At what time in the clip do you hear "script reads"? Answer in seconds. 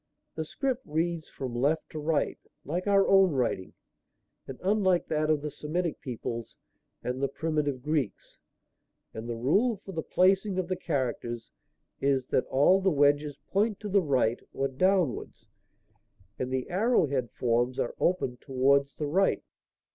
0.45-1.29